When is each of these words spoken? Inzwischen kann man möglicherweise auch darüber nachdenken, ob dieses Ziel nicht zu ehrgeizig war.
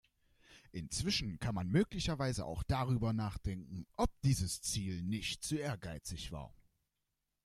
Inzwischen 0.71 1.37
kann 1.39 1.53
man 1.53 1.69
möglicherweise 1.69 2.45
auch 2.45 2.63
darüber 2.63 3.13
nachdenken, 3.13 3.85
ob 3.97 4.09
dieses 4.23 4.59
Ziel 4.59 5.03
nicht 5.03 5.43
zu 5.43 5.57
ehrgeizig 5.57 6.31
war. 6.31 6.55